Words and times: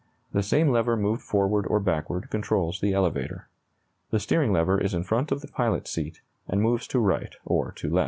The 0.33 0.41
same 0.41 0.69
lever 0.69 0.97
moved 0.97 1.21
forward 1.21 1.67
or 1.67 1.79
backward 1.79 2.31
controls 2.31 2.79
the 2.79 2.91
elevator. 2.91 3.49
The 4.09 4.19
steering 4.19 4.51
lever 4.51 4.81
is 4.81 4.95
in 4.95 5.03
front 5.03 5.31
of 5.31 5.41
the 5.41 5.47
pilot's 5.47 5.91
seat, 5.91 6.21
and 6.47 6.59
moves 6.59 6.87
to 6.87 6.97
right 6.99 7.35
or 7.45 7.71
to 7.73 7.87
left. 7.87 7.99